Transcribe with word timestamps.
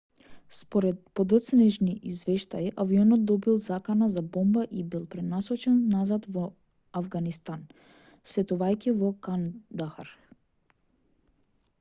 според 0.59 0.95
подоцнежни 1.17 1.99
извештаи 2.11 2.71
авионот 2.83 3.25
добил 3.31 3.57
закана 3.65 4.07
за 4.13 4.21
бомба 4.37 4.63
и 4.79 4.83
бил 4.93 5.05
пренасочен 5.13 5.75
назад 5.97 6.25
во 6.39 6.47
авганистан 7.03 7.63
слетувајќи 8.33 8.97
во 9.05 9.13
кандахар 9.29 10.13